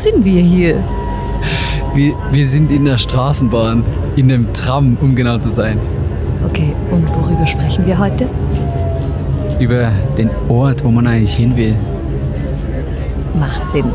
[0.00, 0.82] Sind wir hier?
[1.94, 3.84] Wir, wir sind in der Straßenbahn,
[4.16, 5.78] in einem Tram, um genau zu sein.
[6.48, 8.26] Okay, und worüber sprechen wir heute?
[9.58, 11.76] Über den Ort, wo man eigentlich hin will.
[13.38, 13.92] Macht Sinn.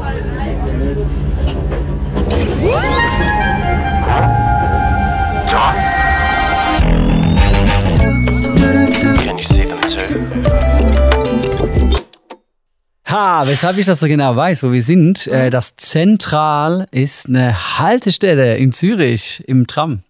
[13.16, 15.26] Ha, weshalb ich das so genau weiß, wo wir sind.
[15.28, 20.04] Äh, das Zentral ist eine Haltestelle in Zürich im Tram.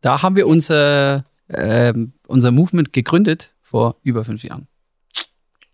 [0.00, 1.92] Da haben wir unser, äh,
[2.28, 4.68] unser Movement gegründet vor über fünf Jahren.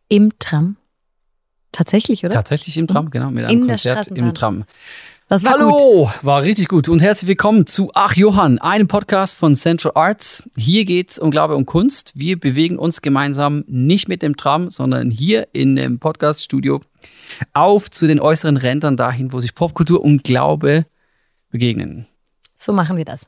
[0.09, 0.79] Im Tram.
[1.73, 2.33] Tatsächlich, oder?
[2.33, 4.65] Tatsächlich im Tram, genau, mit einem In Konzert im Tram.
[5.33, 5.81] Das war gut.
[5.81, 10.43] Hallo, war richtig gut und herzlich willkommen zu Ach Johann, einem Podcast von Central Arts.
[10.59, 12.13] Hier geht's um Glaube und Kunst.
[12.15, 16.83] Wir bewegen uns gemeinsam nicht mit dem Tram, sondern hier in dem Podcaststudio
[17.55, 20.85] auf zu den äußeren Rändern dahin, wo sich Popkultur und Glaube
[21.49, 22.07] begegnen.
[22.55, 23.27] So machen wir das.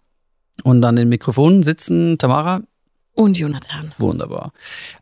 [0.62, 2.60] Und an den Mikrofonen sitzen Tamara.
[3.14, 3.92] Und Jonathan.
[3.98, 4.52] Wunderbar.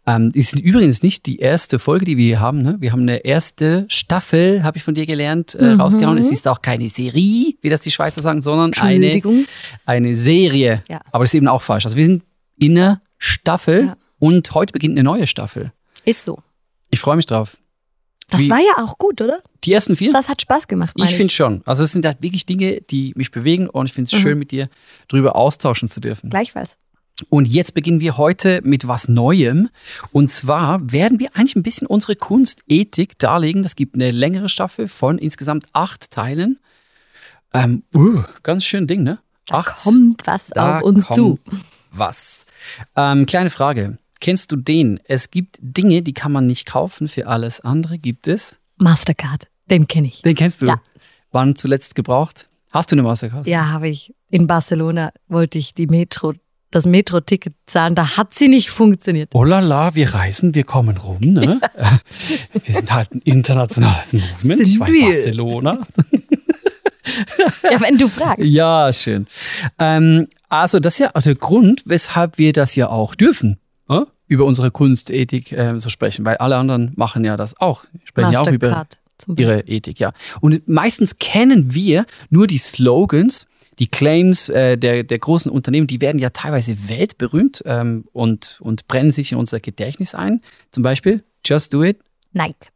[0.07, 2.61] Ähm, ist übrigens nicht die erste Folge, die wir hier haben.
[2.61, 2.77] Ne?
[2.79, 5.81] Wir haben eine erste Staffel, habe ich von dir gelernt, äh, Mhm.
[5.81, 6.19] rausgehauen.
[6.19, 9.23] Es ist auch keine Serie, wie das die Schweizer sagen, sondern eine,
[9.87, 10.85] eine Serie.
[10.91, 11.01] Ja.
[11.11, 11.87] Aber das ist eben auch falsch.
[11.87, 12.23] Also wir sind
[12.59, 13.97] in einer Staffel Ja.
[14.19, 15.73] und heute beginnt eine neue Staffel.
[16.05, 16.39] Ist so.
[16.91, 17.57] Ich freue mich drauf.
[18.29, 19.39] Das Wie- war ja auch gut, oder?
[19.65, 20.13] Die ersten vier?
[20.13, 20.99] Das hat Spaß gemacht.
[20.99, 21.63] meine ich finde schon.
[21.65, 24.23] Also es sind halt wirklich Dinge, die mich bewegen und ich finde es Mhm.
[24.23, 24.69] schön, mit dir
[25.09, 26.29] drüber austauschen zu dürfen.
[26.31, 26.77] Gleichfalls.
[27.29, 29.69] Und jetzt beginnen wir heute mit was Neuem.
[30.13, 33.63] Und zwar werden wir eigentlich ein bisschen unsere Kunstethik darlegen.
[33.63, 36.59] Das gibt eine längere Staffel von insgesamt acht Teilen.
[37.55, 39.19] Ähm, uh, ganz schön Ding, ne?
[39.51, 39.83] Acht.
[39.83, 41.39] Kommt was Da auf uns zu.
[41.91, 42.47] Was?
[42.97, 43.99] Ähm, kleine Frage.
[44.21, 45.01] Kennst du den?
[45.05, 47.09] Es gibt Dinge, die kann man nicht kaufen.
[47.09, 48.57] Für alles andere gibt es.
[48.77, 49.49] Mastercard.
[49.71, 50.23] Den kenne ich.
[50.23, 50.67] Den kennst du?
[50.67, 50.81] Ja.
[51.31, 52.49] Wann zuletzt gebraucht?
[52.71, 53.47] Hast du eine Mastercard?
[53.47, 54.15] Ja, habe ich.
[54.31, 56.33] In Barcelona wollte ich die Metro,
[56.75, 57.95] das Metro-Ticket zahlen.
[57.95, 59.31] Da hat sie nicht funktioniert.
[59.35, 61.61] Oh la la, wir reisen, wir kommen rum, ne?
[61.77, 61.99] Äh,
[62.65, 64.67] wir sind halt ein internationales Movement.
[64.67, 65.05] Sind ich war in wir.
[65.05, 65.79] Barcelona.
[67.65, 68.47] Ja, wenn du fragst.
[68.47, 69.27] Ja, schön.
[69.79, 73.59] Ähm, also das ist ja auch der Grund, weshalb wir das ja auch dürfen,
[73.89, 74.03] äh?
[74.29, 77.85] über unsere Kunstethik äh, so sprechen, weil alle anderen machen ja das auch.
[78.05, 78.99] Sprechen ja auch über Mastercard
[79.37, 80.13] ihre Ethik, ja.
[80.41, 83.47] Und meistens kennen wir nur die Slogans,
[83.83, 88.87] die Claims äh, der, der großen Unternehmen, die werden ja teilweise weltberühmt ähm, und, und
[88.87, 90.41] brennen sich in unser Gedächtnis ein.
[90.71, 91.99] Zum Beispiel, just do it,
[92.33, 92.69] Nike.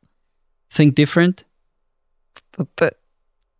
[0.74, 1.46] think different.
[2.76, 2.88] B-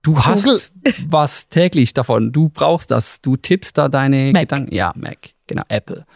[0.03, 0.73] Du hast
[1.09, 2.31] was täglich davon.
[2.31, 3.21] Du brauchst das.
[3.23, 4.43] Du tippst da deine Mac.
[4.43, 4.73] Gedanken.
[4.73, 5.19] Ja, Mac,
[5.49, 6.07] genau, Apple.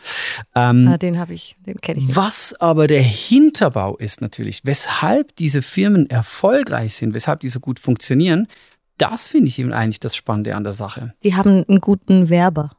[0.55, 2.15] Ähm, Ah, den habe ich, den kenne ich.
[2.15, 7.81] was aber der Hinterbau ist natürlich, weshalb diese Firmen erfolgreich sind, weshalb die so gut
[7.81, 8.47] funktionieren,
[9.01, 11.15] das finde ich eben eigentlich das Spannende an der Sache.
[11.25, 12.71] Die haben einen guten Werber.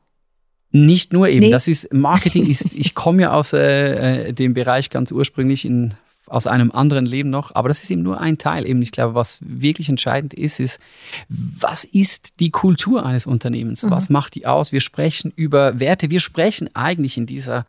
[0.71, 1.51] Nicht nur eben, Nee.
[1.51, 5.95] das ist Marketing ist, ich komme ja aus äh, äh, dem Bereich ganz ursprünglich in,
[6.27, 8.65] aus einem anderen Leben noch, aber das ist eben nur ein Teil.
[8.65, 10.79] Eben, ich glaube, was wirklich entscheidend ist, ist,
[11.27, 13.85] was ist die Kultur eines Unternehmens?
[13.89, 14.71] Was macht die aus?
[14.71, 17.65] Wir sprechen über Werte, wir sprechen eigentlich in dieser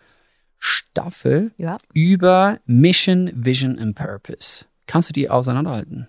[0.60, 1.78] Staffel Ja.
[1.92, 4.66] über Mission, Vision and Purpose.
[4.86, 6.06] Kannst du die auseinanderhalten?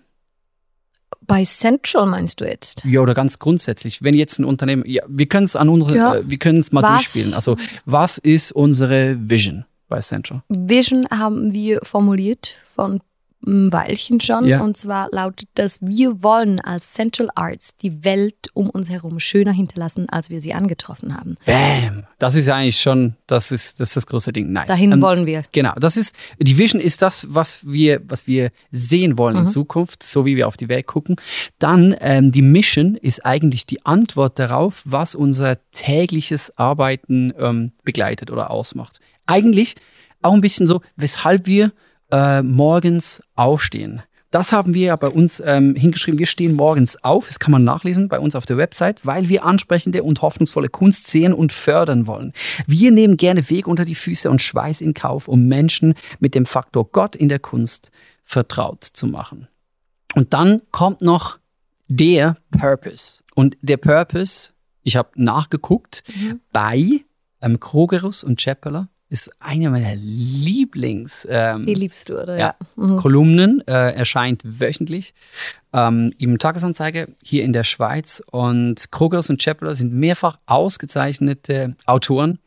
[1.26, 2.84] Bei Central meinst du jetzt?
[2.84, 6.14] Ja, oder ganz grundsätzlich, wenn jetzt ein Unternehmen, ja, wir können es an unsere, Ja.
[6.16, 6.90] äh, wir können es mal Was?
[6.96, 7.34] durchspielen.
[7.34, 10.42] Also, was ist unsere Vision bei Central?
[10.48, 13.00] Vision haben wir formuliert von
[13.46, 14.46] Weilchen schon.
[14.46, 14.60] Ja.
[14.62, 19.52] Und zwar lautet das, wir wollen als Central Arts die Welt um uns herum schöner
[19.52, 21.36] hinterlassen, als wir sie angetroffen haben.
[21.44, 22.04] Bam!
[22.18, 24.52] Das ist eigentlich schon, das ist das, ist das große Ding.
[24.52, 24.68] Nice.
[24.68, 25.42] Dahin Ähm, wollen wir.
[25.52, 29.42] Genau, das ist, die Vision ist das, was wir, was wir sehen wollen Mhm.
[29.42, 31.16] in Zukunft, so wie wir auf die Welt gucken.
[31.58, 38.30] Dann ähm, die Mission ist eigentlich die Antwort darauf, was unser tägliches Arbeiten ähm, begleitet
[38.30, 39.00] oder ausmacht.
[39.26, 39.74] Eigentlich
[40.22, 41.72] auch ein bisschen so, weshalb wir
[42.14, 44.02] äh, morgens aufstehen.
[44.30, 46.18] Das haben wir ja bei uns ähm, hingeschrieben.
[46.18, 49.44] Wir stehen morgens auf, das kann man nachlesen bei uns auf der Website, weil wir
[49.44, 52.32] ansprechende und hoffnungsvolle Kunst sehen und fördern wollen.
[52.66, 56.46] Wir nehmen gerne Weg unter die Füße und Schweiß in Kauf, um Menschen mit dem
[56.46, 57.90] Faktor Gott in der Kunst
[58.24, 59.48] vertraut zu machen.
[60.14, 61.38] Und dann kommt noch
[61.88, 63.22] der Purpose.
[63.34, 64.50] Und der Purpose,
[64.82, 66.02] ich habe nachgeguckt,
[66.52, 67.00] bei
[67.40, 71.26] ähm, Krogerus und Chappeler ist eine meiner Lieblings.
[71.30, 72.36] Ähm, Die liebst du, oder?
[72.38, 72.96] ja, Mhm.
[72.96, 75.14] Kolumnen, äh, erscheint wöchentlich
[75.72, 78.22] ähm, im Tagesanzeiger hier in der Schweiz.
[78.30, 82.38] Und Krogers und Chapler sind mehrfach ausgezeichnete Autoren.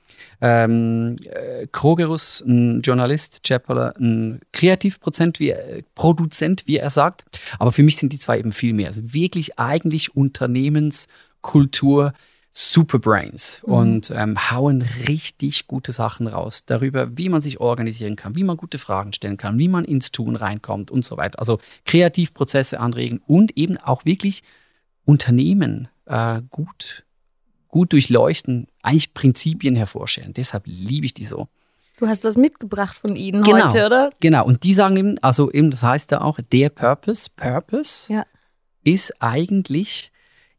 [0.42, 7.26] Ähm, äh, Krogerus, ein Journalist, Chapler, ein Kreativprozent, wie, er- Produzent, wie er sagt.
[7.60, 8.88] Aber für mich sind die zwei eben viel mehr.
[8.88, 12.14] Also wirklich eigentlich Unternehmenskultur,
[12.60, 18.44] Superbrains und ähm, hauen richtig gute Sachen raus darüber, wie man sich organisieren kann, wie
[18.44, 21.38] man gute Fragen stellen kann, wie man ins Tun reinkommt und so weiter.
[21.38, 24.42] Also Kreativprozesse anregen und eben auch wirklich
[25.06, 27.06] Unternehmen äh, gut,
[27.68, 30.34] gut durchleuchten, eigentlich Prinzipien hervorstellen.
[30.34, 31.48] Deshalb liebe ich die so.
[32.00, 33.66] Du hast was mitgebracht von ihnen Genau.
[33.68, 34.10] heute, oder?
[34.20, 38.26] Genau, und die sagen eben, also eben, das heißt da auch, der Purpose, Purpose Ja.
[38.84, 40.12] ist eigentlich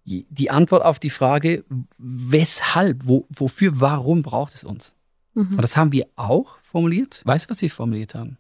[0.09, 1.65] die Antwort auf die Frage,
[1.99, 4.95] weshalb, wo, wofür, warum braucht es uns?
[5.35, 5.53] Mhm.
[5.53, 7.23] Und das haben wir auch formuliert.
[7.25, 8.39] Weißt du, was wir formuliert haben?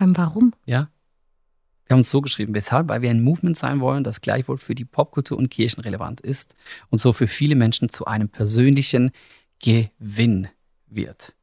[0.00, 0.54] Ähm, warum?
[0.64, 0.88] Ja.
[1.86, 2.88] Wir haben uns so geschrieben, weshalb?
[2.88, 6.54] Weil wir ein Movement sein wollen, das gleichwohl für die Popkultur und Kirchen relevant ist
[6.90, 9.10] und so für viele Menschen zu einem persönlichen
[9.58, 10.48] Gewinn
[10.86, 11.34] wird.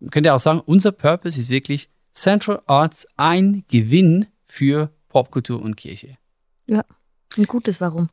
[0.00, 5.76] Man könnte auch sagen, unser Purpose ist wirklich Central Arts ein Gewinn für Popkultur und
[5.76, 6.18] Kirche.
[7.36, 8.08] Ein gutes Warum.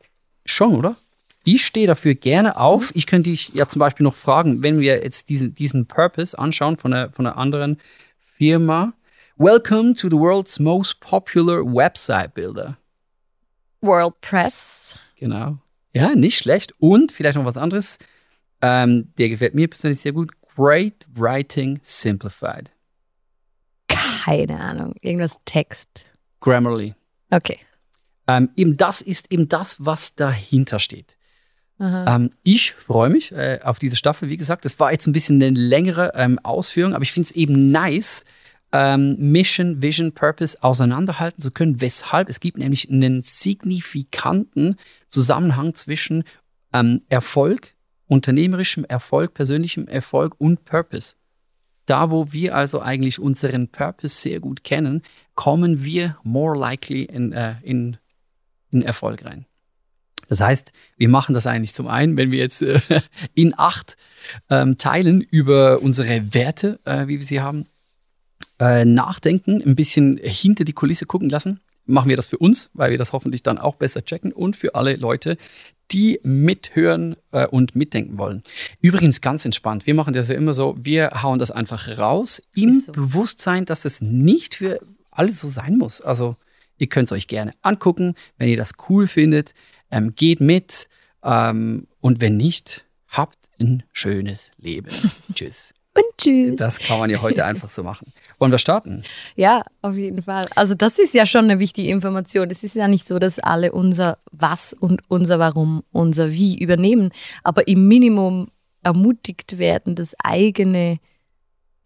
[0.52, 0.98] Schon, oder?
[1.46, 2.92] Ich stehe dafür gerne auf.
[2.94, 6.76] Ich könnte dich ja zum Beispiel noch fragen, wenn wir jetzt diesen, diesen Purpose anschauen
[6.76, 7.78] von einer, von einer anderen
[8.20, 8.92] Firma.
[9.38, 12.78] Welcome to the world's most popular website builder.
[13.80, 15.00] World Press.
[15.16, 15.58] Genau.
[15.94, 16.74] Ja, nicht schlecht.
[16.80, 17.98] Und vielleicht noch was anderes.
[18.62, 20.32] Ähm, der gefällt mir persönlich sehr gut.
[20.58, 22.72] Great Writing Simplified.
[23.88, 24.96] Keine Ahnung.
[25.00, 26.14] Irgendwas Text.
[26.42, 26.94] Grammarly.
[27.30, 27.58] Okay.
[28.38, 31.18] Ähm, eben das ist eben das, was dahinter steht.
[31.82, 34.30] Ähm, ich freue mich äh, auf diese Staffel.
[34.30, 37.36] Wie gesagt, das war jetzt ein bisschen eine längere ähm, Ausführung, aber ich finde es
[37.36, 38.24] eben nice,
[38.72, 41.82] ähm, Mission, Vision, Purpose auseinanderhalten zu können.
[41.82, 42.30] Weshalb?
[42.30, 44.76] Es gibt nämlich einen signifikanten
[45.08, 46.24] Zusammenhang zwischen
[46.72, 47.74] ähm, Erfolg,
[48.08, 51.16] unternehmerischem Erfolg, persönlichem Erfolg und Purpose.
[51.88, 55.02] Da, wo wir also eigentlich unseren Purpose sehr gut kennen,
[55.34, 57.98] kommen wir more likely in, äh, in,
[58.72, 59.46] in Erfolg rein.
[60.28, 62.80] Das heißt, wir machen das eigentlich zum einen, wenn wir jetzt äh,
[63.34, 63.98] in acht
[64.50, 67.66] ähm, Teilen über unsere Werte, äh, wie wir sie haben,
[68.60, 71.60] äh, nachdenken, ein bisschen hinter die Kulisse gucken lassen.
[71.86, 74.76] Machen wir das für uns, weil wir das hoffentlich dann auch besser checken und für
[74.76, 75.36] alle Leute,
[75.92, 78.44] die mithören äh, und mitdenken wollen.
[78.82, 79.86] Übrigens ganz entspannt.
[79.86, 82.92] Wir machen das ja immer so, wir hauen das einfach raus im so.
[82.94, 84.80] Bewusstsein, dass es nicht für
[85.10, 86.00] alles so sein muss.
[86.00, 86.38] Also
[86.82, 89.54] ihr könnt es euch gerne angucken, wenn ihr das cool findet,
[89.92, 90.90] ähm, geht mit
[91.24, 94.90] ähm, und wenn nicht, habt ein schönes Leben.
[95.34, 95.74] Tschüss.
[95.94, 96.56] Und tschüss.
[96.56, 98.12] Das kann man ja heute einfach so machen.
[98.40, 99.04] Wollen wir starten?
[99.36, 100.44] Ja, auf jeden Fall.
[100.56, 102.50] Also das ist ja schon eine wichtige Information.
[102.50, 107.12] Es ist ja nicht so, dass alle unser Was und unser Warum, unser Wie übernehmen,
[107.44, 108.48] aber im Minimum
[108.84, 111.00] ermutigt werden, das eigene,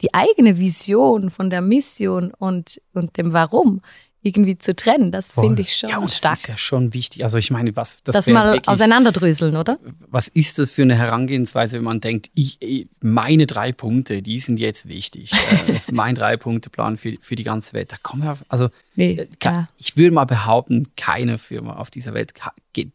[0.02, 3.82] die eigene Vision von der Mission und, und dem Warum
[4.26, 5.12] irgendwie zu trennen.
[5.12, 6.38] Das finde ich schon ja, und das stark.
[6.40, 7.24] ist ja schon wichtig.
[7.24, 9.78] Also ich meine, was das, Das mal wirklich, auseinanderdröseln, oder?
[10.10, 14.40] Was ist das für eine Herangehensweise, wenn man denkt, ich, ich, meine drei Punkte, die
[14.40, 15.32] sind jetzt wichtig.
[15.68, 17.92] äh, mein drei Punkte Plan für, für die ganze Welt.
[17.92, 19.70] Da kommen wir, also Nee, Äh, ka- ja.
[19.78, 22.34] Ich würde mal behaupten, keine Firma auf dieser Welt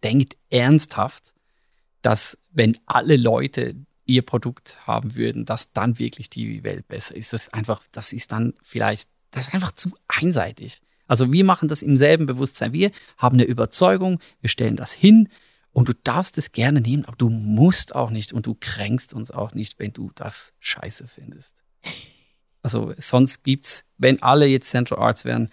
[0.03, 1.33] denkt ernsthaft,
[2.03, 7.33] dass wenn alle Leute ihr Produkt haben würden, dass dann wirklich die Welt besser ist.
[7.33, 10.81] Das ist einfach, das ist dann vielleicht, das ist einfach zu einseitig.
[11.11, 12.73] Also wir machen das im selben Bewusstsein.
[12.73, 15.29] Wir haben eine Überzeugung, wir stellen das hin
[15.73, 19.33] und du darfst es gerne nehmen, aber du musst auch nicht und du kränkst uns
[19.33, 21.63] auch nicht, wenn du das scheiße findest.
[22.63, 25.51] Also sonst gibt's, wenn alle jetzt Central Arts wären,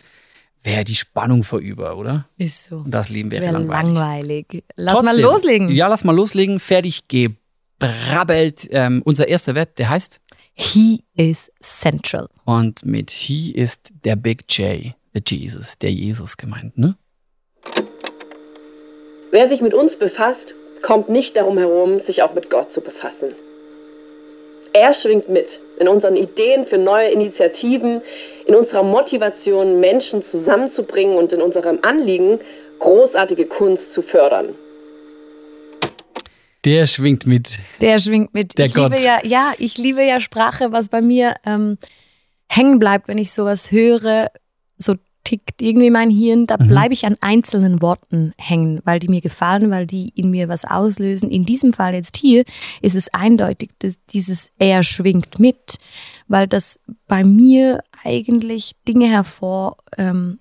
[0.62, 2.28] wäre die Spannung vorüber, oder?
[2.38, 2.78] Ist so.
[2.78, 3.96] Und das Leben wäre Wäre langweilig.
[3.98, 4.64] langweilig.
[4.76, 5.70] Lass Trotzdem, mal loslegen.
[5.72, 6.60] Ja, lass mal loslegen.
[6.60, 8.68] Fertig gebrabbelt.
[8.70, 10.20] Ähm, unser erster Wert, der heißt,
[10.54, 12.30] He is central.
[12.46, 14.94] und mit He ist der Big J,
[15.26, 16.96] der Jesus, der Jesus gemeint, ne?
[19.32, 23.30] Wer sich mit uns befasst, kommt nicht darum herum, sich auch mit Gott zu befassen.
[24.74, 28.02] Er schwingt mit in unseren Ideen für neue Initiativen,
[28.46, 32.40] in unserer Motivation, Menschen zusammenzubringen und in unserem Anliegen,
[32.80, 34.50] großartige Kunst zu fördern.
[36.64, 37.60] Der schwingt mit.
[37.82, 38.58] Der schwingt mit.
[38.58, 38.92] Der ich Gott.
[38.92, 41.78] liebe ja, ja, ich liebe ja Sprache, was bei mir ähm,
[42.50, 44.32] hängen bleibt, wenn ich sowas höre,
[44.78, 44.96] so
[45.28, 46.70] tickt irgendwie mein Hirn, da Mhm.
[46.70, 50.64] bleibe ich an einzelnen Worten hängen, weil die mir gefallen, weil die in mir was
[50.64, 51.30] auslösen.
[51.30, 52.46] In diesem Fall jetzt hier
[52.82, 55.80] ist es eindeutig, dass dieses er schwingt mit,
[56.30, 59.78] weil das bei mir eigentlich Dinge hervorruft.
[59.98, 60.40] Ähm,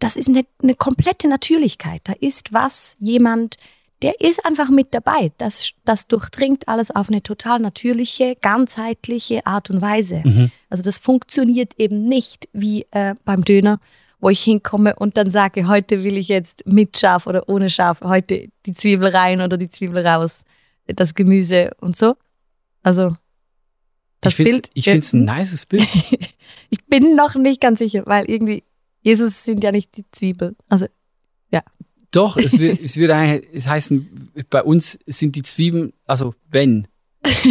[0.00, 2.00] das ist eine, eine komplette Natürlichkeit.
[2.04, 3.56] Da ist was, jemand,
[4.02, 5.32] der ist einfach mit dabei.
[5.38, 10.22] Das, das durchdringt alles auf eine total natürliche, ganzheitliche Art und Weise.
[10.24, 10.50] Mhm.
[10.70, 13.80] Also das funktioniert eben nicht wie äh, beim Döner,
[14.20, 18.00] wo ich hinkomme und dann sage, heute will ich jetzt mit Schaf oder ohne Schaf,
[18.02, 20.44] heute die Zwiebel rein oder die Zwiebel raus,
[20.86, 22.16] das Gemüse und so.
[22.82, 23.16] Also
[24.20, 24.70] das ich finde Bild.
[24.74, 25.88] ich find's ein nices Bild.
[26.70, 28.64] ich bin noch nicht ganz sicher, weil irgendwie
[29.00, 30.56] Jesus sind ja nicht die Zwiebel.
[30.68, 30.86] Also
[32.10, 36.88] Doch, es wird, es wird eigentlich, es heißen, bei uns sind die Zwiebeln, also wenn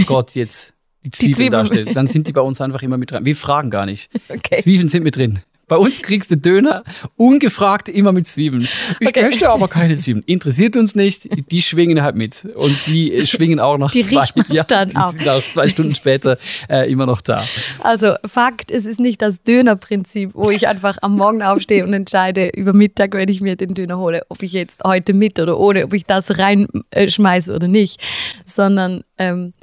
[0.05, 0.73] Gott jetzt
[1.03, 1.51] die Zwiebeln, Zwiebeln.
[1.51, 3.25] darstellt, dann sind die bei uns einfach immer mit drin.
[3.25, 4.09] Wir fragen gar nicht.
[4.29, 4.57] okay.
[4.57, 5.39] Zwiebeln sind mit drin.
[5.67, 6.83] Bei uns kriegst du Döner
[7.17, 8.67] ungefragt immer mit Zwiebeln.
[9.01, 9.23] Ich Okay.
[9.23, 10.23] möchte aber keine Zwiebeln.
[10.25, 11.27] Interessiert uns nicht.
[11.51, 12.45] Die schwingen halt mit.
[12.55, 14.25] Und die äh, schwingen auch noch Die zwei.
[14.49, 16.37] ja, dann die sind auch zwei Stunden später
[16.69, 17.43] äh, immer noch da.
[17.81, 22.49] Also Fakt, es ist nicht das Dönerprinzip, wo ich einfach am Morgen aufstehe und entscheide
[22.55, 25.83] über Mittag, wenn ich mir den Döner hole, ob ich jetzt heute mit oder ohne,
[25.83, 28.01] ob ich das reinschmeiße oder nicht,
[28.45, 29.53] sondern ähm,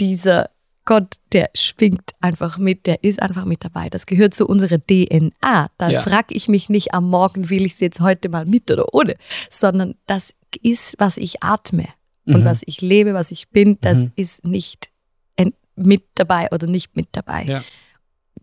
[0.00, 0.48] dieser
[0.86, 3.90] Gott, der schwingt einfach mit, der ist einfach mit dabei.
[3.90, 5.68] Das gehört zu unserer DNA.
[5.76, 6.00] Da Ja.
[6.00, 9.16] frage ich mich nicht am Morgen, will ich es jetzt heute mal mit oder ohne,
[9.50, 11.86] sondern das ist, was ich atme
[12.24, 12.44] und Mhm.
[12.44, 14.12] was ich lebe, was ich bin, das Mhm.
[14.16, 14.90] ist nicht
[15.78, 17.62] mit dabei oder nicht mit dabei Ja.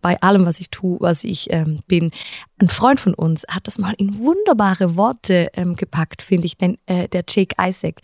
[0.00, 2.12] bei allem, was ich tue, was ich ähm, bin.
[2.60, 6.78] Ein Freund von uns hat das mal in wunderbare Worte ähm, gepackt, finde ich, denn,
[6.86, 7.96] äh, der Jake Isaac.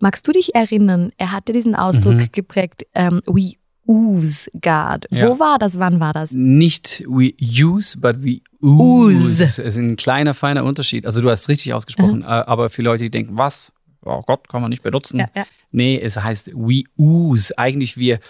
[0.00, 1.12] Magst du dich erinnern?
[1.16, 2.28] Er hatte diesen Ausdruck Mhm.
[2.32, 3.54] geprägt, ähm, we
[3.86, 4.50] ooze.
[4.64, 4.98] Ja.
[5.10, 5.78] Wo war das?
[5.78, 6.32] Wann war das?
[6.32, 9.20] Nicht we use, but we Ooze.
[9.22, 9.42] ooze.
[9.44, 11.06] Es ist ein kleiner, feiner Unterschied.
[11.06, 12.22] Also du hast richtig ausgesprochen.
[12.22, 13.72] Äh, aber für Leute, die denken, was?
[14.02, 15.18] Oh Gott, kann man nicht benutzen.
[15.20, 15.44] Ja, ja.
[15.70, 17.56] Nee, es heißt we ooze.
[17.58, 18.20] Eigentlich wir,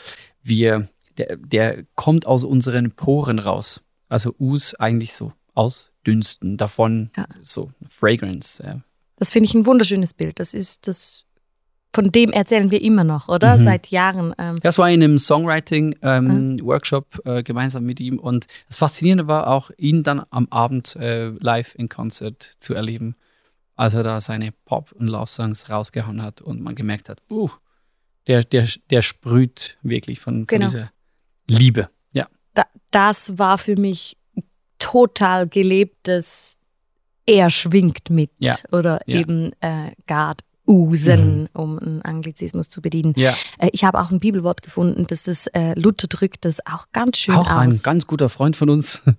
[0.43, 3.81] wir, der, der kommt aus unseren Poren raus.
[4.09, 7.27] Also ooze eigentlich so ausdünsten, davon Ja.
[7.43, 8.83] so Fragrance.
[9.17, 10.39] Das finde ich ein wunderschönes Bild.
[10.41, 11.24] Das ist das.
[11.95, 13.57] Von dem erzählen wir immer noch, oder?
[13.57, 13.65] Mhm.
[13.65, 14.35] Seit Jahren.
[14.37, 18.19] Ähm, Das war in einem Songwriting-Workshop äh, gemeinsam mit ihm.
[18.19, 23.15] Und das Faszinierende war auch, ihn dann am Abend äh, live in Konzert zu erleben,
[23.77, 27.49] als er da seine Pop- und Love-Songs rausgehauen hat und man gemerkt hat, uh,
[28.27, 30.67] der, der, der sprüht wirklich von, von Genau.
[30.67, 30.91] dieser
[31.47, 31.89] Liebe.
[32.13, 32.27] Ja.
[32.55, 34.17] da, das war für mich
[34.79, 36.59] total gelebtes,
[37.27, 38.57] er schwingt mit Ja.
[38.73, 39.17] oder Ja.
[39.17, 39.21] Mhm.
[39.23, 43.12] eben äh, God usen, um einen Anglizismus zu bedienen.
[43.16, 46.87] Ja, Äh, ich habe auch ein Bibelwort gefunden, das ist äh, Luther drückt das auch
[46.92, 47.83] ganz schön auch ein aus.
[47.83, 49.02] ganz guter Freund von uns.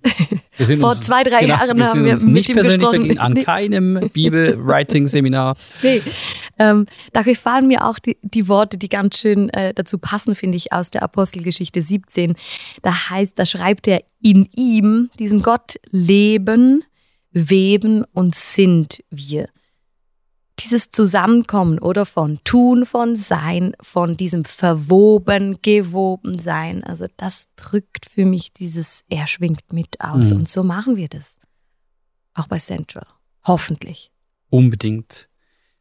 [0.56, 2.92] Wir sind Vor uns, zwei, drei Jahren wir haben wir mit ihm persönlich gesprochen.
[3.02, 3.42] begegnet, an Nee.
[3.42, 5.54] keinem Bibel-Writing-Seminar.
[5.82, 6.00] Nee.
[6.58, 10.56] Ähm, da gefallen mir auch die, die Worte, die ganz schön äh, dazu passen, finde
[10.56, 12.34] ich, aus der Apostelgeschichte 17.
[12.82, 16.82] Da heißt, da schreibt er, in ihm, diesem Gott, leben,
[17.32, 19.48] weben und sind wir.
[20.66, 28.06] Dieses Zusammenkommen oder von tun, von sein, von diesem verwoben, gewoben sein, also das drückt
[28.10, 30.32] für mich dieses, er schwingt mit aus.
[30.32, 30.40] Mhm.
[30.40, 31.38] Und so machen wir das.
[32.34, 33.06] Auch bei Central.
[33.46, 34.10] Hoffentlich.
[34.50, 35.28] Unbedingt.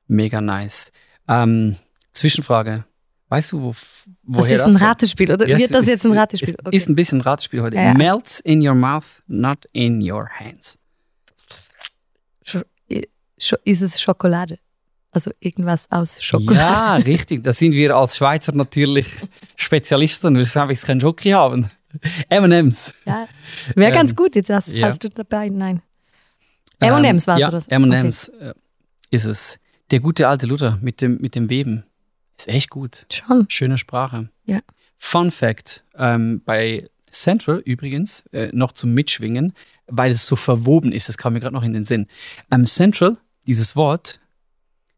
[0.06, 0.92] Mega nice.
[1.28, 1.78] Ähm,
[2.14, 2.86] Zwischenfrage.
[3.30, 4.82] Weißt du, wo, Das woher ist ein kommt?
[4.84, 5.48] Ratespiel, oder?
[5.48, 6.50] Ja, Wird das ist- jetzt ein Ratespiel?
[6.60, 6.78] Es Okay.
[6.78, 7.76] ist ein bisschen Ratespiel heute.
[7.76, 7.96] Ja.
[7.96, 10.78] Melts in your mouth, not in your hands.
[12.46, 12.64] Sch-
[13.64, 14.60] ist es Schokolade?
[15.16, 16.58] Also irgendwas aus Schokolade?
[16.60, 17.42] Ja, richtig.
[17.42, 19.08] Da sind wir als Schweizer natürlich
[19.56, 20.36] Spezialisten.
[20.36, 21.72] Wir sagen, ich kein Schoki haben.
[22.28, 22.94] M&M's.
[23.06, 23.26] Ja.
[23.76, 24.36] Wäre ganz Ähm, gut.
[24.36, 24.88] Jetzt hast, ja.
[24.88, 25.48] hast du dabei.
[25.48, 25.82] Nein.
[26.82, 27.64] M&M's war's, ja, oder?
[27.70, 28.54] M&M's äh,
[29.10, 29.58] ist es.
[29.90, 31.86] Der gute alte Luther mit dem, mit dem Weben.
[32.38, 33.06] Ist echt gut.
[33.10, 33.24] Okay.
[33.26, 33.46] Schon.
[33.48, 34.28] Schöne Sprache.
[34.44, 34.60] Ja.
[34.98, 39.54] Fun Fact: ähm, Bei Central übrigens äh, noch zum Mitschwingen,
[39.88, 42.08] weil es so verwoben ist, das kam mir gerade noch in den Sinn.
[42.52, 43.16] Ähm, Central,
[43.48, 44.20] dieses Wort,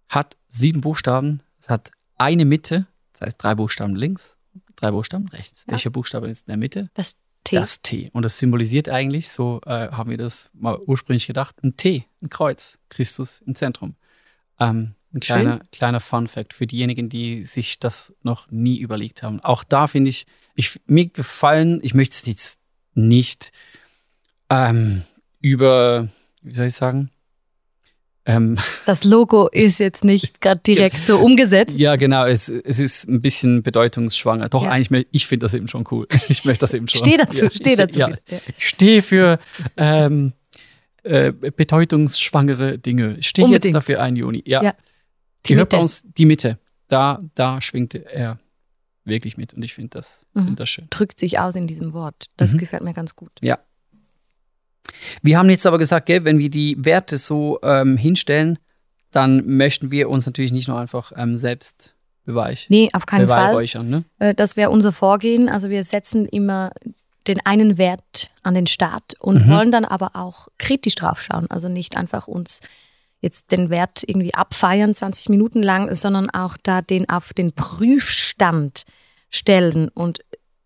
[0.09, 4.37] hat sieben Buchstaben, es hat eine Mitte, das heißt drei Buchstaben links,
[4.75, 5.63] drei Buchstaben rechts.
[5.65, 5.73] Ja.
[5.73, 6.89] Welcher Buchstabe ist in der Mitte?
[6.93, 7.55] Das Tee.
[7.55, 8.09] Das T.
[8.13, 12.29] Und das symbolisiert eigentlich, so äh, haben wir das mal ursprünglich gedacht, ein T, ein
[12.29, 13.95] Kreuz, Christus im Zentrum.
[14.59, 15.35] Ähm, ein Schön.
[15.35, 19.39] kleiner, kleiner Fun Fact für diejenigen, die sich das noch nie überlegt haben.
[19.39, 22.59] Auch da finde ich, ich, mir gefallen, ich möchte es jetzt
[22.93, 23.51] nicht
[24.49, 25.03] ähm,
[25.39, 26.09] über,
[26.41, 27.09] wie soll ich sagen,
[28.27, 31.73] Ähm, Das Logo ist jetzt nicht gerade direkt so umgesetzt.
[31.75, 34.49] ja, genau, es, es ist ein bisschen bedeutungsschwanger.
[34.49, 34.71] Doch, Ja.
[34.71, 36.07] eigentlich, ich finde das eben schon cool.
[36.29, 36.99] Ich möchte das eben schon.
[37.05, 37.99] Steh dazu, ja, steh dazu.
[37.99, 38.09] Ja,
[38.57, 39.39] ich stehe für
[39.77, 40.33] ähm,
[41.03, 43.15] äh, bedeutungsschwangere Dinge.
[43.19, 44.43] Ich stehe jetzt dafür ein, Juni.
[44.45, 44.61] Ja.
[44.61, 44.71] Ja.
[45.45, 45.81] Die, Die hört bei Mitte.
[45.81, 46.59] uns die Mitte.
[46.89, 48.39] Da, da schwingt er
[49.05, 50.45] wirklich mit und ich finde das, Mhm.
[50.45, 50.87] find das schön.
[50.89, 52.25] Drückt sich aus in diesem Wort.
[52.35, 52.57] Das Mhm.
[52.57, 53.31] gefällt mir ganz gut.
[53.41, 53.57] Ja.
[55.21, 58.59] Wir haben jetzt aber gesagt, gell, wenn wir die Werte so ähm, hinstellen,
[59.11, 61.93] dann möchten wir uns natürlich nicht nur einfach ähm, selbst
[62.25, 63.45] beweich, Nee, auf keinen Fall.
[63.47, 63.89] beweihräuchern.
[63.89, 64.03] Ne?
[64.19, 65.47] Äh, Das wäre unser Vorgehen.
[65.49, 66.71] Also wir setzen immer
[67.27, 69.49] den einen Wert an den Start und Mhm.
[69.51, 71.49] wollen dann aber auch kritisch draufschauen.
[71.49, 72.59] Also nicht einfach uns
[73.21, 78.83] jetzt den Wert irgendwie abfeiern, 20 Minuten lang, sondern auch da den auf den Prüfstand
[79.29, 79.89] stellen.
[79.89, 80.19] Und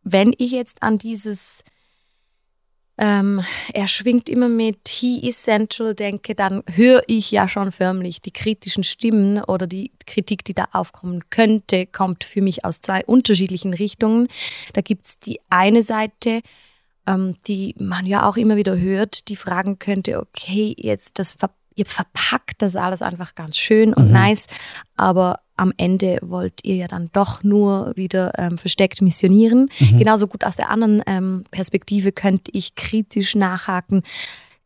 [0.04, 1.64] wenn ich jetzt an dieses
[2.98, 3.42] ähm,
[3.74, 8.32] er schwingt immer mit He is central denke, dann höre ich ja schon förmlich die
[8.32, 13.74] kritischen Stimmen oder die Kritik, die da aufkommen könnte, kommt für mich aus zwei unterschiedlichen
[13.74, 14.28] Richtungen.
[14.74, 16.42] Da gibt's die eine Seite,
[17.08, 21.50] ähm, die man ja auch immer wieder hört, die fragen könnte, okay, jetzt das ver
[21.74, 24.12] ihr verpackt das alles einfach ganz schön und Mhm.
[24.12, 24.48] nice,
[24.98, 29.70] aber am Ende wollt ihr ja dann doch nur wieder ähm, versteckt missionieren.
[29.80, 30.00] Mhm.
[30.00, 34.02] Genauso gut aus der anderen ähm, Perspektive könnte ich kritisch nachhaken.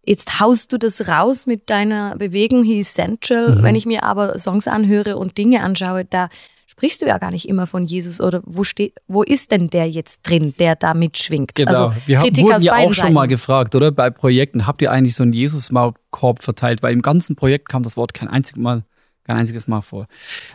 [0.06, 3.56] Jetzt haust du das raus mit deiner Bewegung, he is central.
[3.56, 3.64] Mhm.
[3.64, 6.30] Wenn ich mir aber Songs anhöre und Dinge anschaue, da
[6.66, 9.90] sprichst du ja gar nicht immer von Jesus oder wo steht, wo ist denn der
[9.90, 11.56] jetzt drin, der da mitschwingt?
[11.56, 11.88] Genau.
[11.88, 13.14] Also wir haben, wurden ja auch schon Seiten.
[13.14, 13.92] mal gefragt, oder?
[13.92, 16.84] Bei Projekten, habt ihr eigentlich so einen Jesus-Maulkorb verteilt?
[16.84, 18.84] Weil im ganzen Projekt kam das Wort kein einziges Mal,
[19.26, 20.08] kein einziges Mal vor.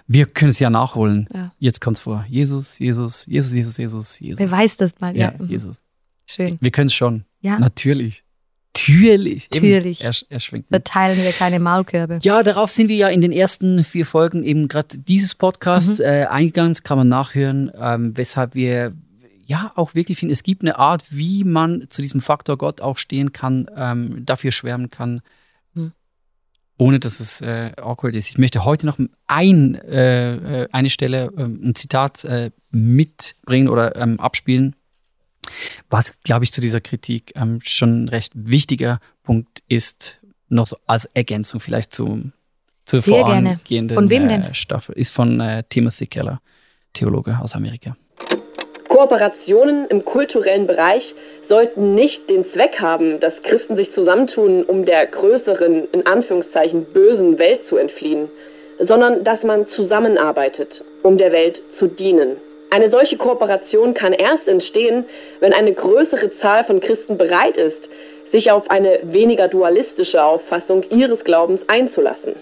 [0.07, 1.29] Wir können es ja nachholen.
[1.35, 1.53] Ja.
[1.59, 2.25] Jetzt kommt es vor.
[2.29, 4.39] Jesus, Jesus, Jesus, Jesus, Jesus, Jesus.
[4.39, 5.33] Beweis das mal, ja.
[5.33, 5.49] Ja, Mhm.
[5.51, 5.83] Jesus.
[6.27, 6.57] Schön.
[6.61, 7.25] Wir können es schon.
[7.41, 8.25] Ja, Natürlich.
[8.77, 9.49] Natürlich.
[9.55, 9.67] Eben.
[9.69, 10.05] Natürlich.
[10.05, 10.87] Er, er schwingt mit.
[10.89, 12.19] verteilen wir keine Maulkörbe.
[12.23, 16.05] Ja, darauf sind wir ja in den ersten vier Folgen eben gerade dieses Podcasts Mhm.
[16.05, 16.73] äh, eingegangen.
[16.73, 18.95] Das kann man nachhören, ähm, weshalb wir
[19.45, 22.99] ja auch wirklich finden, es gibt eine Art, wie man zu diesem Faktor Gott auch
[22.99, 25.21] stehen kann, ähm, dafür schwärmen kann.
[26.81, 28.31] Ohne dass es äh, awkward ist.
[28.31, 33.97] Ich möchte heute noch ein, äh, äh, eine Stelle, ähm, ein Zitat äh, mitbringen oder
[33.97, 34.75] ähm, abspielen,
[35.91, 40.79] was, glaube ich, zu dieser Kritik ähm, schon ein recht wichtiger Punkt ist, noch so
[40.87, 42.33] als Ergänzung vielleicht zu,
[42.87, 43.51] zur Sehr gerne.
[43.51, 44.43] vorangehenden Von wem denn?
[44.43, 44.95] Äh, Staffel.
[44.95, 46.41] Ist von äh, Timothy Keller,
[46.95, 47.95] Theologe aus Amerika.
[49.01, 55.07] Kooperationen im kulturellen Bereich sollten nicht den Zweck haben, dass Christen sich zusammentun, um der
[55.07, 58.29] größeren, in Anführungszeichen, bösen Welt zu entfliehen,
[58.79, 62.37] sondern dass man zusammenarbeitet, um der Welt zu dienen.
[62.69, 65.07] Eine solche Kooperation kann erst entstehen,
[65.41, 67.89] wenn eine größere Zahl von Christen bereit ist,
[68.27, 72.35] sich auf eine weniger dualistische Auffassung ihres Glaubens einzulassen.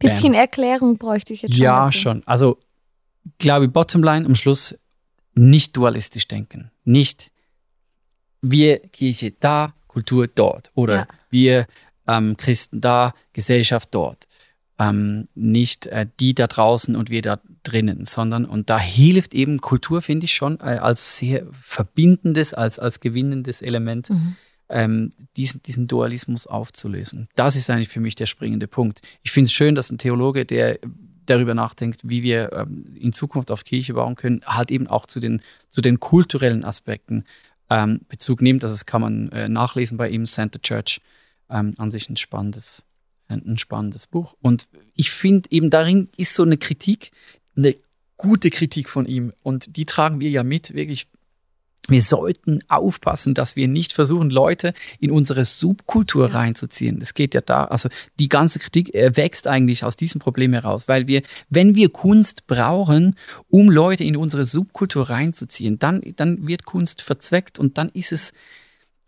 [0.00, 1.62] Bisschen Erklärung bräuchte ich jetzt schon.
[1.62, 1.98] Ja, dazu.
[1.98, 2.22] schon.
[2.26, 2.58] Also,
[3.38, 4.76] glaube ich, Bottomline am Schluss,
[5.34, 6.70] nicht dualistisch denken.
[6.84, 7.30] Nicht
[8.42, 10.70] wir Kirche da, Kultur dort.
[10.74, 11.06] Oder Ja.
[11.30, 11.66] wir
[12.06, 14.26] ähm, Christen da, Gesellschaft dort.
[14.78, 19.60] Ähm, nicht äh, die da draußen und wir da drinnen, sondern, und da hilft eben
[19.62, 24.36] Kultur, finde ich schon, äh, als sehr verbindendes, als, als gewinnendes Element, Mhm.
[24.68, 27.28] ähm, diesen, diesen Dualismus aufzulösen.
[27.36, 29.00] Das ist eigentlich für mich der springende Punkt.
[29.22, 30.78] Ich finde es schön, dass ein Theologe, der
[31.26, 35.20] darüber nachdenkt, wie wir ähm, in Zukunft auf Kirche bauen können, halt eben auch zu
[35.20, 37.24] den, zu den kulturellen Aspekten
[37.70, 38.64] ähm, Bezug nimmt.
[38.64, 41.00] Also das kann man äh, nachlesen bei ihm, Center Church,
[41.50, 42.82] ähm, an sich ein spannendes,
[43.28, 44.34] ein, ein spannendes Buch.
[44.40, 47.10] Und ich finde eben darin ist so eine Kritik,
[47.56, 47.76] eine
[48.16, 49.32] gute Kritik von ihm.
[49.42, 51.08] Und die tragen wir ja mit, wirklich
[51.88, 57.00] wir sollten aufpassen, dass wir nicht versuchen, Leute in unsere Subkultur reinzuziehen.
[57.00, 61.06] Es geht ja da, also die ganze Kritik erwächst eigentlich aus diesem Problem heraus, weil
[61.06, 63.16] wir, wenn wir Kunst brauchen,
[63.48, 68.32] um Leute in unsere Subkultur reinzuziehen, dann, dann wird Kunst verzweckt und dann ist es,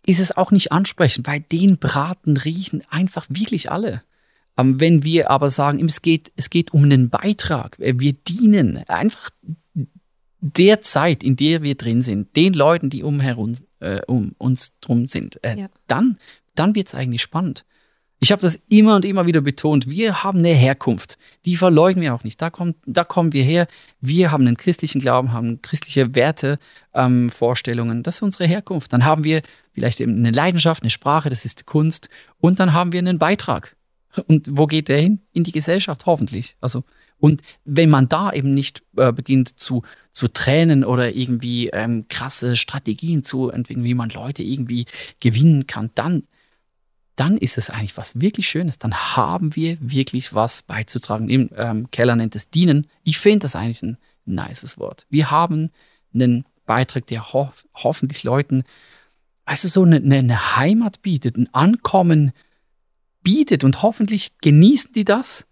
[0.06, 4.02] ist es auch nicht ansprechend, weil den Braten riechen einfach wirklich alle.
[4.56, 8.84] Ähm, Wenn wir aber sagen, es geht, es geht um einen Beitrag, äh, wir dienen
[8.88, 9.30] einfach
[10.40, 15.06] der Zeit, in der wir drin sind, den Leuten, die umherum, äh, um uns drum
[15.06, 15.68] sind, äh, Ja.
[15.86, 16.18] dann,
[16.54, 17.64] dann wird es eigentlich spannend.
[18.20, 19.88] Ich habe das immer und immer wieder betont.
[19.88, 21.18] Wir haben eine Herkunft.
[21.44, 22.42] Die verleugnen wir auch nicht.
[22.42, 23.68] Da, kommt, da kommen wir her.
[24.00, 26.58] Wir haben einen christlichen Glauben, haben christliche Werte,
[26.94, 28.02] ähm, Vorstellungen.
[28.02, 28.92] Das ist unsere Herkunft.
[28.92, 32.08] Dann haben wir vielleicht eben eine Leidenschaft, eine Sprache, das ist die Kunst.
[32.40, 33.76] Und dann haben wir einen Beitrag.
[34.26, 35.20] Und wo geht der hin?
[35.32, 36.56] In die Gesellschaft, hoffentlich.
[36.60, 36.82] Also,
[37.18, 42.56] und wenn man da eben nicht äh, beginnt zu, zu tränen oder irgendwie ähm, krasse
[42.56, 44.86] Strategien zu entwickeln, wie man Leute irgendwie
[45.20, 46.22] gewinnen kann, dann,
[47.16, 48.78] dann ist es eigentlich was wirklich Schönes.
[48.78, 51.28] Dann haben wir wirklich was beizutragen.
[51.28, 52.86] Im ähm, Keller nennt es dienen.
[53.02, 55.06] Ich finde das eigentlich ein nices Wort.
[55.10, 55.70] Wir haben
[56.14, 58.62] einen Beitrag, der ho hoffentlich Leuten,
[59.46, 62.32] du, so eine, eine Heimat bietet, ein Ankommen
[63.22, 65.47] bietet und hoffentlich genießen die das.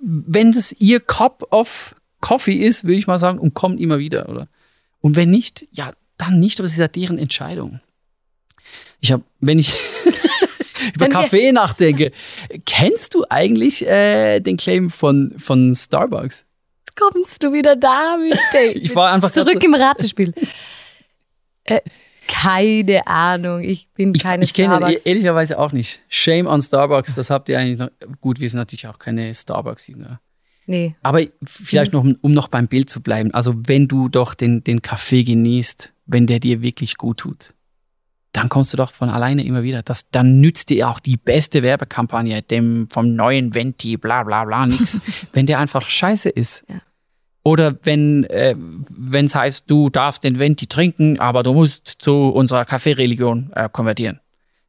[0.00, 4.28] Wenn es ihr Cup of Coffee ist, würde ich mal sagen, und kommen immer wieder,
[4.28, 4.48] oder?
[5.00, 7.80] Und wenn nicht, ja, dann nicht, aber es ist ja deren Entscheidung.
[9.00, 9.72] Ich habe, wenn ich
[10.94, 12.12] über Wenn Kaffee nachdenke,
[12.66, 16.44] kennst du eigentlich äh, den Claim von, von Starbucks?
[16.86, 18.76] Jetzt kommst du wieder da mit Date.
[18.82, 20.32] Ich war einfach zurück so- im Ratespiel.
[21.64, 21.80] äh,
[22.28, 25.06] keine Ahnung, ich bin Ich, keine ich kenne Starbucks.
[25.06, 26.02] e- ehrlicherweise auch nicht.
[26.08, 27.88] Shame on Starbucks, das habt ihr eigentlich noch.
[28.20, 30.20] Gut, wir sind natürlich auch keine Starbucks-Jünger.
[30.66, 33.34] Nee, Aber vielleicht noch, um noch beim Bild zu bleiben.
[33.34, 37.50] Also, wenn du doch den, den Kaffee genießt, wenn der dir wirklich gut tut,
[38.32, 39.82] dann kommst du doch von alleine immer wieder.
[39.82, 44.64] Das, dann nützt dir auch die beste Werbekampagne, dem vom neuen Venti, bla bla bla,
[44.66, 45.00] nix,
[45.32, 46.62] wenn der einfach scheiße ist.
[46.68, 46.80] Ja.
[47.44, 48.54] Oder wenn äh,
[49.12, 54.20] es heißt, du darfst den Venti trinken, aber du musst zu unserer Kaffeereligion äh, konvertieren.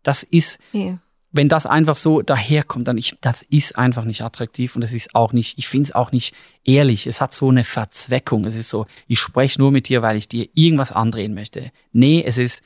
[0.02, 0.98] Das ist, nee.
[1.32, 5.14] wenn das einfach so daherkommt, dann ich, das ist einfach nicht attraktiv und es ist
[5.14, 6.34] auch nicht, ich finde es auch nicht
[6.64, 7.06] ehrlich.
[7.06, 8.44] Es hat so eine Verzweckung.
[8.46, 11.72] Es ist so, ich spreche nur mit dir, weil ich dir irgendwas andrehen möchte.
[11.92, 12.64] Nee, es ist,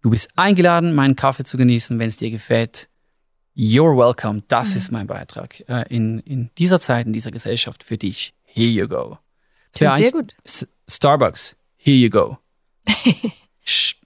[0.00, 2.88] du bist eingeladen, meinen Kaffee zu genießen, wenn es dir gefällt.
[3.54, 4.42] You're welcome.
[4.48, 8.32] Das ist mein Beitrag äh, in, in dieser Zeit, in dieser Gesellschaft für dich.
[8.44, 9.18] Here you go.
[9.74, 10.34] Klingt sehr gut.
[10.88, 11.56] Starbucks.
[11.76, 12.38] Here you go.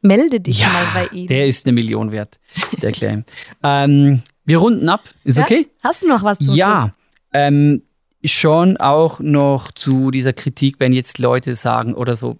[0.02, 1.26] Melde dich ja, mal bei ihm.
[1.26, 2.38] der ist eine Million wert,
[2.82, 3.24] der Claim.
[3.62, 5.02] ähm, wir runden ab.
[5.24, 5.44] Ist Ja?
[5.44, 5.68] okay?
[5.82, 6.94] Hast du noch was zu Ja,
[7.32, 7.82] ähm,
[8.24, 12.38] schon auch noch zu dieser Kritik, wenn jetzt Leute sagen oder so,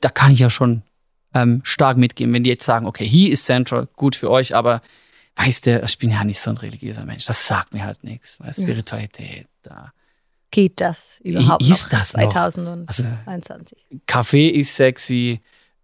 [0.00, 0.82] da kann ich ja schon
[1.34, 4.82] ähm, stark mitgehen, wenn die jetzt sagen, okay, he is central, gut für euch, aber
[5.36, 8.36] weißt du, ich bin ja nicht so ein religiöser Mensch, das sagt mir halt nichts,
[8.38, 9.92] weil Spiritualität, da.
[10.50, 12.22] Geht das überhaupt Ist noch das noch?
[12.30, 13.78] 2022?
[13.88, 15.40] Also Kaffee ist sexy,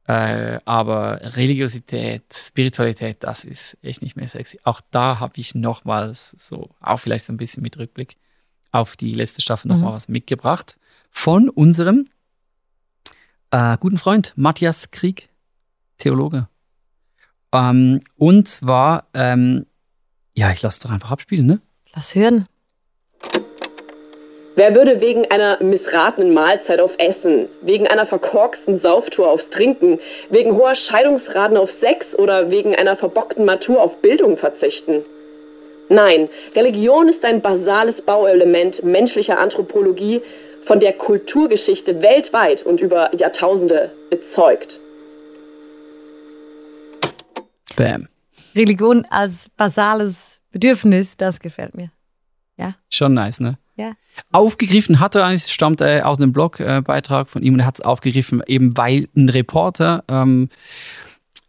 [0.06, 4.60] äh, aber Religiosität, Spiritualität, das ist echt nicht mehr sexy.
[4.64, 8.16] Auch da habe ich nochmals so, auch vielleicht so ein bisschen mit Rückblick
[8.70, 9.78] auf die letzte Staffel Mhm.
[9.78, 10.78] nochmal was mitgebracht
[11.10, 12.08] von unserem
[13.50, 15.28] äh, guten Freund Matthias Krieg,
[15.98, 16.48] Theologe.
[17.52, 19.66] Ähm, und zwar, ähm,
[20.34, 21.60] ja, ich lasse es doch einfach abspielen, ne?
[21.94, 22.46] Lass hören.
[24.54, 30.54] Wer würde wegen einer missratenen Mahlzeit auf Essen, wegen einer verkorksten Sauftour aufs Trinken, wegen
[30.54, 35.02] hoher Scheidungsraten auf Sex oder wegen einer verbockten Matur auf Bildung verzichten?
[35.88, 40.20] Nein, Religion ist ein basales Bauelement menschlicher Anthropologie,
[40.62, 44.78] von der Kulturgeschichte weltweit und über Jahrtausende bezeugt.
[47.76, 48.08] Bam.
[48.54, 51.90] Religion als basales Bedürfnis, das gefällt mir.
[52.90, 53.58] Schon nice, ne?
[53.76, 53.94] Ja.
[54.32, 57.84] Aufgegriffen hat er eigentlich, stammt äh, aus einem Blogbeitrag von ihm und er hat es
[57.84, 60.48] aufgegriffen, eben weil ein Reporter ähm,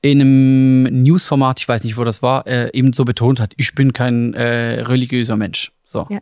[0.01, 3.73] in einem Newsformat, ich weiß nicht, wo das war, äh, eben so betont hat, ich
[3.75, 5.71] bin kein äh, religiöser Mensch.
[5.86, 6.07] So.
[6.09, 6.19] Ja.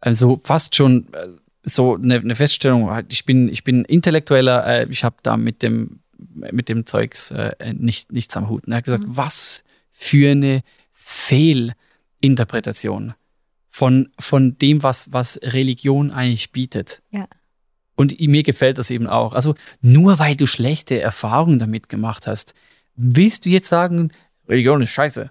[0.00, 1.28] Also fast schon äh,
[1.62, 5.62] so eine, eine Feststellung, halt, ich bin, ich bin intellektueller, äh, ich habe da mit
[5.62, 8.66] dem, mit dem Zeugs äh, nicht, nichts am Hut.
[8.66, 13.14] Und er hat gesagt, was für eine Fehlinterpretation
[13.76, 17.02] von, von dem, was, was Religion eigentlich bietet.
[17.10, 17.28] Ja.
[17.94, 19.34] Und mir gefällt das eben auch.
[19.34, 22.54] Also nur weil du schlechte Erfahrungen damit gemacht hast,
[22.94, 24.12] willst du jetzt sagen,
[24.48, 25.30] Religion ist scheiße.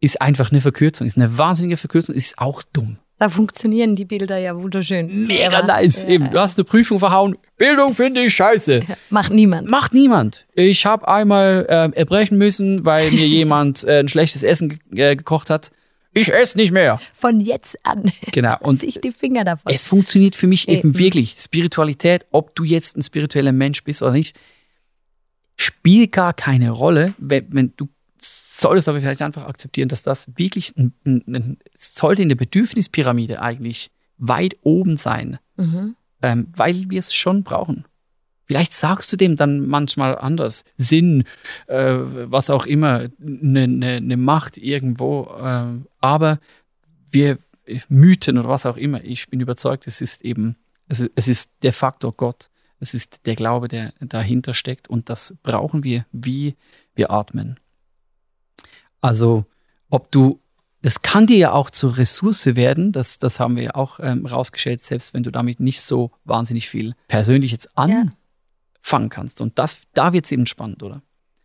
[0.00, 2.98] Ist einfach eine Verkürzung, ist eine wahnsinnige Verkürzung, ist auch dumm.
[3.20, 5.28] Da funktionieren die Bilder ja wunderschön.
[5.28, 6.02] Mega Aber, nice.
[6.02, 7.38] ja, Eben, du hast eine Prüfung verhauen.
[7.58, 8.82] Bildung finde ich scheiße.
[9.10, 9.70] Macht niemand.
[9.70, 10.46] Macht niemand.
[10.54, 15.14] Ich habe einmal äh, erbrechen müssen, weil mir jemand äh, ein schlechtes Essen ge äh,
[15.14, 15.70] gekocht hat.
[16.14, 17.00] Ich esse nicht mehr.
[17.14, 18.12] Von jetzt an.
[18.32, 18.56] Genau.
[18.60, 19.72] Und sich die Finger davon.
[19.72, 20.98] es funktioniert für mich eben Eben.
[20.98, 21.36] wirklich.
[21.38, 24.38] Spiritualität, ob du jetzt ein spiritueller Mensch bist oder nicht,
[25.56, 30.76] spielt gar keine Rolle, wenn, wenn du solltest aber vielleicht einfach akzeptieren, dass das wirklich
[30.76, 35.96] ein, ein, ein sollte in der Bedürfnispyramide eigentlich weit oben sein, Mhm.
[36.22, 37.84] ähm, weil wir es schon brauchen.
[38.46, 40.64] Vielleicht sagst du dem dann manchmal anders.
[40.76, 41.24] Sinn,
[41.66, 45.24] äh, was auch immer, eine ne, ne Macht irgendwo.
[45.40, 45.66] Äh,
[46.00, 46.38] aber
[47.10, 47.38] wir
[47.88, 50.56] Mythen oder was auch immer, ich bin überzeugt, es ist eben,
[50.88, 52.48] es ist, es ist der Faktor Gott.
[52.80, 56.56] Es ist der Glaube, der dahinter steckt und das brauchen wir, wie
[56.96, 57.60] wir atmen.
[59.00, 59.44] Also,
[59.88, 60.40] ob du,
[60.82, 64.26] das kann dir ja auch zur Ressource werden, das, das haben wir ja auch ähm,
[64.26, 67.70] rausgestellt, selbst wenn du damit nicht so wahnsinnig viel persönlich jetzt
[68.82, 69.40] anfangen kannst.
[69.40, 71.02] Und das, da wird es eben spannend, oder?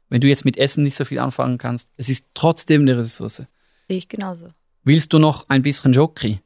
[0.09, 3.43] Wenn du jetzt mit Essen nicht so viel anfangen kannst, es ist trotzdem eine Ressource.
[3.87, 4.49] Sehe ich genauso.
[4.83, 6.39] Willst du noch ein bisschen Jokri?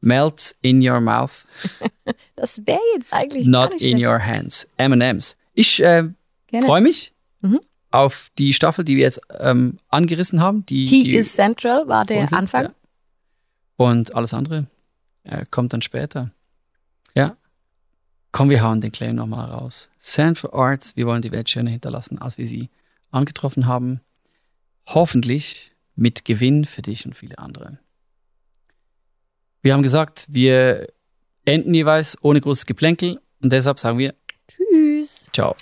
[0.00, 1.46] Melts in your mouth,
[2.36, 4.06] Das wäre jetzt eigentlich not nicht in schlecht.
[4.06, 4.68] your hands.
[4.76, 5.36] M&M's.
[5.54, 6.04] Ich äh,
[6.64, 7.60] freue mich Mhm.
[7.90, 10.64] auf die Staffel, die wir jetzt ähm, angerissen haben.
[10.66, 12.64] Die, He die is Central war der Anfang.
[12.66, 12.74] Ja.
[13.76, 14.66] Und alles andere
[15.24, 16.30] äh, kommt dann später.
[18.36, 19.88] Komm, wir hauen den Claim nochmal raus.
[19.98, 22.68] Stand for Arts, wir wollen die Welt schöner hinterlassen, als wir sie
[23.10, 24.02] angetroffen haben.
[24.84, 27.78] Hoffentlich mit Gewinn für dich und viele andere.
[29.62, 30.86] Wir haben gesagt, wir
[31.46, 34.14] enden jeweils ohne großes Geplänkel und deshalb sagen wir
[34.46, 35.30] Tschüss.
[35.32, 35.56] Ciao.